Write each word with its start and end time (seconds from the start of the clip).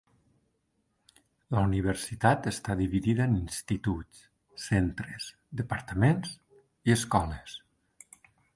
La 1.55 1.61
universitat 1.65 2.49
està 2.53 2.75
dividida 2.79 3.27
en 3.31 3.35
instituts, 3.41 4.23
centres, 4.65 5.29
departaments 5.63 6.35
i 6.91 6.97
escoles. 6.99 7.59